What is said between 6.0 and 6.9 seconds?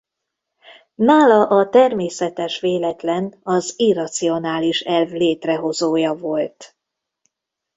volt.